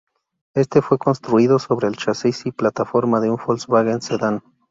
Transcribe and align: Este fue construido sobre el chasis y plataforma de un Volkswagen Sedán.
Este 0.55 0.81
fue 0.81 0.97
construido 0.97 1.59
sobre 1.59 1.87
el 1.87 1.95
chasis 1.95 2.47
y 2.47 2.51
plataforma 2.51 3.19
de 3.19 3.29
un 3.29 3.37
Volkswagen 3.37 4.01
Sedán. 4.01 4.41